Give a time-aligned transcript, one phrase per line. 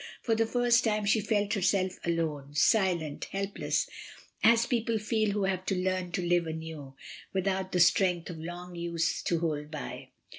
[0.23, 3.87] For the first time she felt herself alone, silent, helpless,
[4.43, 6.95] as people feel who have to learn to live anew,
[7.33, 10.09] without the strength of long use to hold by.